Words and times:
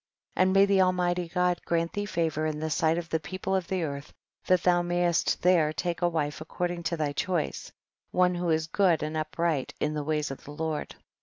28. 0.33 0.43
And 0.43 0.53
may 0.53 0.65
the 0.65 0.81
Almighty 0.81 1.27
God 1.27 1.61
grant 1.63 1.93
thee 1.93 2.07
favor 2.07 2.47
in 2.47 2.59
the 2.59 2.71
sight 2.71 2.97
of 2.97 3.07
the 3.09 3.19
people 3.19 3.55
of 3.55 3.67
the 3.67 3.83
earth, 3.83 4.11
that 4.47 4.63
thou 4.63 4.81
mayest 4.81 5.43
there 5.43 5.71
take 5.71 6.01
a 6.01 6.09
wife 6.09 6.41
according 6.41 6.81
1o 6.81 6.97
thy 6.97 7.13
choice; 7.13 7.71
one 8.09 8.33
who 8.33 8.49
is 8.49 8.65
good 8.65 9.03
and 9.03 9.15
upright 9.15 9.75
in 9.79 9.93
the 9.93 10.03
ways 10.03 10.31
of 10.31 10.43
the 10.43 10.53
Lord. 10.53 10.95